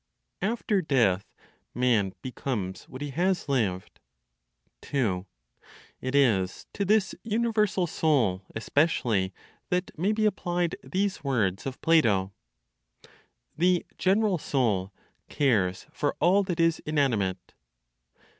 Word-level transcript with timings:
AFTER 0.41 0.81
DEATH, 0.81 1.31
MAN 1.75 2.13
BECOMES 2.23 2.85
WHAT 2.89 3.03
HE 3.03 3.11
HAS 3.11 3.47
LIVED. 3.47 3.99
2. 4.81 5.27
It 6.01 6.15
is 6.15 6.65
to 6.73 6.83
this 6.83 7.13
(universal) 7.23 7.85
Soul 7.85 8.41
especially 8.55 9.31
that 9.69 9.95
may 9.99 10.11
be 10.11 10.25
applied 10.25 10.75
these 10.83 11.23
words 11.23 11.67
of 11.67 11.79
Plato: 11.81 12.33
"The 13.55 13.85
general 13.99 14.39
Soul 14.39 14.91
cares 15.29 15.85
for 15.91 16.15
all 16.19 16.41
that 16.45 16.59
is 16.59 16.79
inanimate." 16.79 17.53